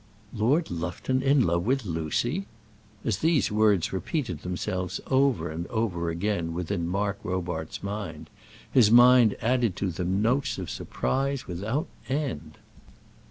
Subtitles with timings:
[0.33, 2.47] Lord Lufton in love with Lucy!
[3.05, 8.31] As these words repeated themselves over and over again within Mark Robarts's mind,
[8.71, 12.57] his mind added to them notes of surprise without end.